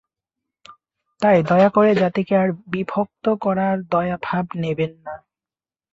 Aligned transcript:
তাই 1.19 1.37
দয়া 1.43 1.69
করে 1.69 1.91
জাতিকে 1.95 2.33
আর 2.37 2.49
বিভক্ত 2.67 3.25
করার 3.41 3.75
দায়ভার 3.89 4.45
নেবেন 4.55 4.93
না। 5.05 5.15